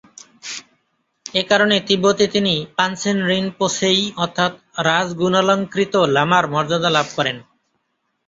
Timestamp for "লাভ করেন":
6.89-7.37